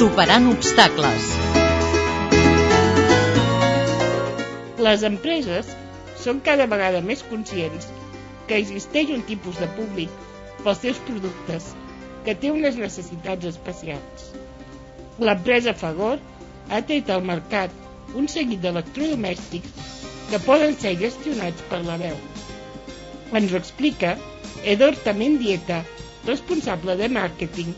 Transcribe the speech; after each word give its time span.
Superant 0.00 0.46
obstacles. 0.48 1.24
Les 4.86 5.02
empreses 5.04 5.66
són 6.22 6.38
cada 6.46 6.64
vegada 6.72 7.02
més 7.08 7.20
conscients 7.32 7.90
que 8.48 8.56
existeix 8.62 9.12
un 9.16 9.20
tipus 9.30 9.58
de 9.60 9.68
públic 9.74 10.14
pels 10.62 10.80
seus 10.86 11.02
productes 11.10 11.66
que 12.24 12.32
té 12.32 12.54
unes 12.54 12.80
necessitats 12.80 13.50
especials. 13.52 14.30
L'empresa 15.20 15.76
Fagor 15.82 16.16
ha 16.70 16.80
tret 16.92 17.12
al 17.12 17.28
mercat 17.32 18.16
un 18.22 18.32
seguit 18.36 18.64
d'electrodomèstics 18.64 20.00
que 20.32 20.42
poden 20.48 20.80
ser 20.80 20.96
gestionats 21.04 21.68
per 21.68 21.84
la 21.90 22.00
veu. 22.06 22.16
Ens 23.36 23.52
ho 23.52 23.60
explica 23.60 24.16
Edor 24.64 24.96
Mendieta, 25.20 25.84
responsable 26.32 26.96
de 26.96 27.12
marketing 27.20 27.76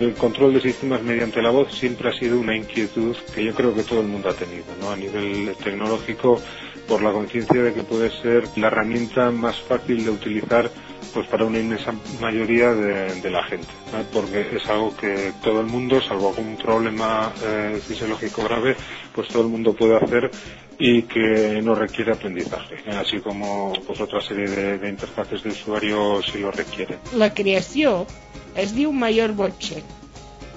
El 0.00 0.14
control 0.14 0.54
de 0.54 0.60
sistemas 0.60 1.02
mediante 1.02 1.42
la 1.42 1.50
voz 1.50 1.74
siempre 1.74 2.08
ha 2.08 2.18
sido 2.18 2.38
una 2.38 2.56
inquietud 2.56 3.16
que 3.34 3.44
yo 3.44 3.54
creo 3.54 3.74
que 3.74 3.82
todo 3.82 4.00
el 4.00 4.06
mundo 4.06 4.28
ha 4.30 4.34
tenido, 4.34 4.64
¿no? 4.80 4.90
A 4.90 4.96
nivel 4.96 5.54
tecnológico, 5.62 6.40
por 6.88 7.02
la 7.02 7.12
conciencia 7.12 7.62
de 7.62 7.74
que 7.74 7.82
puede 7.82 8.10
ser 8.10 8.48
la 8.56 8.68
herramienta 8.68 9.30
más 9.30 9.60
fácil 9.60 10.04
de 10.04 10.10
utilizar 10.10 10.70
pues 11.12 11.26
para 11.26 11.44
una 11.44 11.58
inmensa 11.58 11.92
mayoría 12.20 12.70
de, 12.70 13.30
la 13.30 13.42
gente, 13.44 13.66
porque 14.12 14.56
es 14.56 14.66
algo 14.68 14.96
que 14.96 15.32
todo 15.42 15.60
el 15.60 15.66
mundo, 15.66 16.00
salvo 16.00 16.28
algún 16.28 16.56
problema 16.56 17.32
eh, 17.44 17.80
fisiológico 17.86 18.42
grave, 18.44 18.76
pues 19.14 19.28
todo 19.28 19.42
el 19.42 19.48
mundo 19.48 19.74
puede 19.74 19.96
hacer 19.96 20.30
y 20.78 21.02
que 21.02 21.60
no 21.62 21.74
requiere 21.74 22.12
aprendizaje, 22.12 22.76
así 22.90 23.18
como 23.20 23.72
pues 23.86 24.00
otra 24.00 24.20
serie 24.20 24.48
de, 24.48 24.78
de 24.78 24.88
interfaces 24.88 25.42
de 25.42 25.50
usuario 25.50 26.22
si 26.22 26.38
lo 26.38 26.50
requieren. 26.50 26.98
La 27.14 27.32
creació 27.34 28.06
es 28.54 28.74
diu 28.74 28.92
Mayor 28.92 29.32
Botche. 29.32 29.82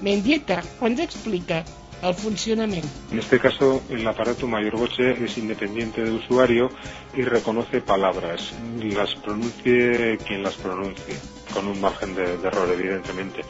Mendieta 0.02 0.62
ens 0.82 0.98
explica 1.00 1.64
En 2.02 3.18
este 3.18 3.38
caso, 3.38 3.80
el 3.88 4.04
aparato 4.08 4.48
Mayor 4.48 4.76
Boche 4.76 5.24
es 5.24 5.38
independiente 5.38 6.02
de 6.02 6.10
usuario 6.10 6.68
y 7.14 7.22
reconoce 7.22 7.80
palabras, 7.80 8.52
las 8.80 9.14
pronuncie 9.14 10.18
quien 10.26 10.42
las 10.42 10.56
pronuncie, 10.56 11.14
con 11.52 11.68
un 11.68 11.80
margen 11.80 12.14
de, 12.14 12.38
de 12.38 12.48
error, 12.48 12.68
evidentemente. 12.70 13.42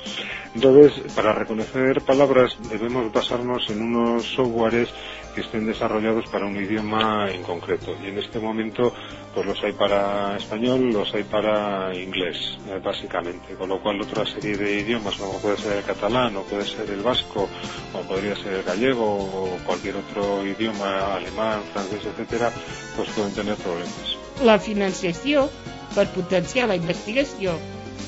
Entonces, 0.55 1.12
para 1.14 1.33
reconocer 1.33 2.03
palabras 2.03 2.56
debemos 2.69 3.11
basarnos 3.12 3.69
en 3.70 3.83
unos 3.83 4.25
softwares 4.25 4.89
que 5.34 5.41
estén 5.41 5.67
desarrollados 5.67 6.27
para 6.27 6.47
un 6.47 6.56
idioma 6.56 7.30
en 7.30 7.42
concreto. 7.42 7.97
Y 8.03 8.08
en 8.08 8.19
este 8.19 8.39
momento, 8.39 8.92
pues 9.34 9.47
los 9.47 9.62
hay 9.64 9.73
para 9.73 10.36
español, 10.36 10.92
los 10.92 11.12
hay 11.14 11.25
para 11.25 11.95
inglés, 11.95 12.58
eh, 12.69 12.80
básicamente. 12.83 13.55
Con 13.55 13.69
lo 13.70 13.80
cual, 13.80 14.00
otra 14.00 14.27
serie 14.27 14.56
de 14.56 14.80
idiomas, 14.80 15.17
como 15.17 15.39
puede 15.41 15.56
ser 15.56 15.78
el 15.78 15.84
catalán, 15.84 16.36
o 16.36 16.42
puede 16.42 16.67
ser 16.67 16.89
el 16.91 17.00
vasco, 17.00 17.48
o 17.95 18.00
podría 18.03 18.36
ser 18.36 18.55
el 18.55 18.62
gallego, 18.62 19.05
o 19.05 19.58
cualquier 19.64 19.97
otro 19.97 20.47
idioma, 20.47 21.14
alemán, 21.14 21.62
francés, 21.73 22.05
etcétera, 22.05 22.53
pues 22.97 23.08
pueden 23.11 23.33
tener 23.34 23.56
problemas. 23.56 24.17
La 24.42 24.58
financiació 24.58 25.48
per 25.95 26.08
potenciar 26.08 26.69
la 26.69 26.77
investigació 26.77 27.55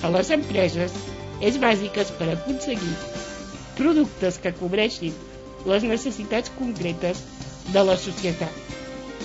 a 0.03 0.11
les 0.15 0.31
empreses 0.37 0.95
és 1.41 1.59
bàsica 1.61 2.05
per 2.19 2.31
aconseguir 2.35 2.95
productes 3.79 4.39
que 4.43 4.55
cobreixin 4.59 5.15
les 5.67 5.87
necessitats 5.89 6.53
concretes 6.59 7.23
de 7.73 7.83
la 7.89 7.97
societat. 7.97 8.53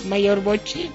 Mayor 0.08 0.40
Bocci 0.40 0.88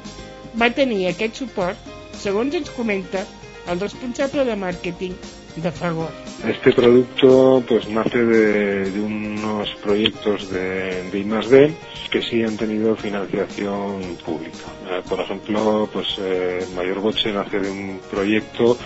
va 0.59 0.71
tenir 0.73 1.05
aquest 1.09 1.41
suport, 1.43 1.77
segons 2.21 2.55
ens 2.57 2.71
comenta 2.77 3.25
el 3.71 3.79
responsable 3.79 4.45
de 4.45 4.55
màrqueting 4.55 5.15
de 5.55 5.71
Fagor. 5.71 6.11
Este 6.45 6.71
producto 6.73 7.63
pues 7.67 7.87
nace 7.87 8.17
de, 8.23 8.91
de 8.91 8.99
unos 8.99 9.69
proyectos 9.83 10.49
de, 10.51 11.09
de 11.11 11.19
I+D 11.19 11.73
que 12.11 12.21
sí 12.21 12.43
han 12.43 12.57
tenido 12.57 12.95
financiación 12.95 14.17
pública. 14.25 14.67
Eh, 14.89 15.01
por 15.07 15.19
ejemplo, 15.19 15.89
pues 15.91 16.07
eh, 16.19 16.65
Mayor 16.75 16.99
Boche 16.99 17.31
nace 17.31 17.59
de 17.59 17.69
un 17.69 17.99
proyecto 18.11 18.77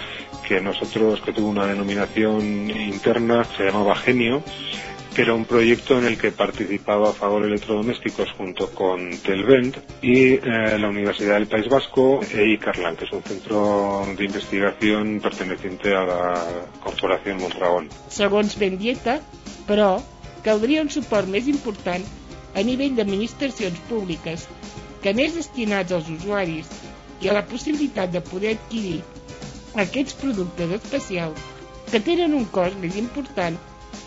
que 0.49 0.59
nosotros, 0.59 1.21
que 1.21 1.31
tuvo 1.31 1.49
una 1.49 1.67
denominación 1.67 2.71
interna, 2.71 3.43
se 3.55 3.65
llamaba 3.65 3.95
Genio, 3.95 4.41
que 5.13 5.21
era 5.21 5.35
un 5.35 5.45
proyecto 5.45 5.99
en 5.99 6.05
el 6.05 6.17
que 6.17 6.31
participaba 6.31 7.13
Favor 7.13 7.45
Electrodomésticos 7.45 8.31
junto 8.31 8.71
con 8.71 9.11
Telvent 9.19 9.77
y 10.01 10.33
eh, 10.33 10.41
la 10.79 10.89
Universidad 10.89 11.35
del 11.35 11.45
País 11.45 11.69
Vasco 11.69 12.21
e 12.33 12.47
Icarlan, 12.53 12.95
que 12.95 13.05
es 13.05 13.11
un 13.11 13.21
centro 13.21 14.07
de 14.17 14.25
investigación 14.25 15.19
perteneciente 15.21 15.93
a 15.93 16.03
la 16.03 16.45
Corporación 16.83 17.37
Mondragón. 17.37 17.89
Segons 18.09 18.57
Bendieta, 18.57 19.19
però, 19.67 20.01
caldria 20.41 20.81
un 20.81 20.89
suport 20.89 21.29
més 21.29 21.45
important 21.45 22.01
a 22.57 22.65
nivell 22.65 22.97
d'administracions 22.97 23.77
públiques 23.85 24.49
que 25.05 25.13
més 25.13 25.37
destinats 25.37 25.93
als 25.93 26.09
usuaris 26.09 26.73
i 27.21 27.29
a 27.29 27.37
la 27.37 27.45
possibilitat 27.45 28.09
de 28.09 28.25
poder 28.25 28.57
adquirir 28.57 29.03
aquests 29.75 30.15
productes 30.21 30.71
especials 30.71 31.39
que 31.91 31.99
tenen 31.99 32.33
un 32.37 32.45
cost 32.53 32.77
més 32.81 32.95
important 32.97 33.57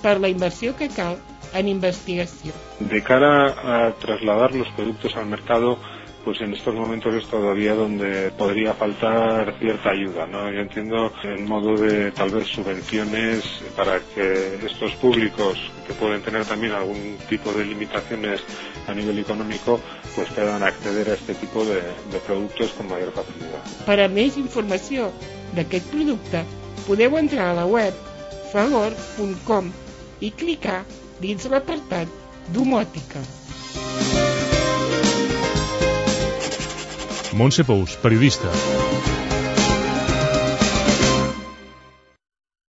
per 0.02 0.18
la 0.20 0.28
inversión 0.30 0.74
que 0.74 0.88
cal 0.88 1.18
en 1.54 1.68
investigación. 1.68 2.54
De 2.80 3.02
cara 3.02 3.32
a 3.62 3.92
trasladar 3.98 4.54
los 4.54 4.68
productos 4.70 5.16
al 5.16 5.26
mercado, 5.26 5.78
pues 6.24 6.40
en 6.40 6.52
estos 6.54 6.74
momentos 6.74 7.14
es 7.14 7.26
todavía 7.26 7.74
donde 7.74 8.30
podría 8.30 8.74
faltar 8.74 9.54
cierta 9.58 9.90
ayuda, 9.90 10.26
¿no? 10.26 10.50
Yo 10.50 10.60
entiendo 10.60 11.12
en 11.24 11.46
modo 11.48 11.76
de 11.76 12.12
tal 12.12 12.30
vez 12.30 12.46
subvenciones 12.46 13.42
para 13.76 13.98
que 14.14 14.60
estos 14.64 14.92
públicos 14.96 15.58
que 15.86 15.92
pueden 15.94 16.22
tener 16.22 16.44
también 16.44 16.72
algún 16.72 17.16
tipo 17.28 17.52
de 17.52 17.64
limitaciones 17.64 18.40
a 18.86 18.94
nivel 18.94 19.18
económico 19.18 19.80
pues 20.14 20.28
puedan 20.30 20.62
acceder 20.62 21.10
a 21.10 21.14
este 21.14 21.34
tipo 21.34 21.64
de, 21.64 21.76
de 21.76 22.18
productos 22.24 22.70
con 22.72 22.88
mayor 22.88 23.12
facilidad. 23.12 23.62
Para 23.86 24.08
més 24.08 24.36
informació 24.38 25.10
d'aquest 25.56 25.88
producte 25.92 26.44
podeu 26.86 27.18
entrar 27.20 27.50
a 27.50 27.58
la 27.60 27.66
web 27.68 27.96
favor.com 28.52 29.70
i 30.20 30.30
clicar 30.42 30.82
dins 31.22 31.48
l'apartat 31.50 32.20
domòtica. 32.54 33.22
Montse 37.32 37.64
Pous, 37.64 37.96
periodista. 37.96 38.81